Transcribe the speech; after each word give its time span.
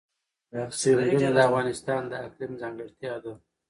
سیندونه 0.79 1.29
د 1.33 1.37
افغانستان 1.47 2.01
د 2.07 2.13
اقلیم 2.25 2.51
ځانګړتیا 2.61 3.13
ده. 3.23 3.33